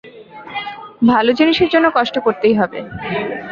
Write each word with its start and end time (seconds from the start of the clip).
ভালো 1.11 1.31
জিনিসের 1.39 1.69
জন্যে 1.73 1.89
কষ্ট 1.97 2.15
করতেই 2.25 2.55
হবে। 2.55 2.79